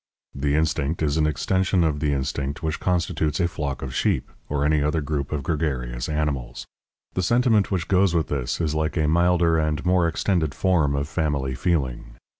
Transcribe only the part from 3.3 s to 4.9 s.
a flock of sheep, or any